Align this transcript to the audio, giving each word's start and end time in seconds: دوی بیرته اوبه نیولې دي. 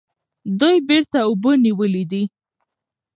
دوی 0.59 0.77
بیرته 0.87 1.17
اوبه 1.27 1.51
نیولې 1.65 2.03
دي. 2.11 2.23